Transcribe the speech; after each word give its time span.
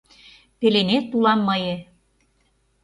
Пеленет 0.59 1.05
улам 1.17 1.39
мые. 1.47 1.75